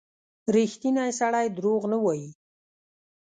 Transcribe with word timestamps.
•ریښتینی 0.55 1.09
سړی 1.19 1.47
دروغ 1.57 1.81
نه 1.93 1.97
وايي. 2.03 2.29